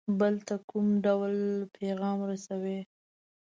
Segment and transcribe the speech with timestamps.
[0.19, 1.33] بل ته کوم ډول
[1.77, 2.79] پیغام رسوي.